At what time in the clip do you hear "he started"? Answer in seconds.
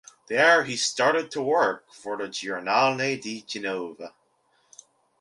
0.63-1.29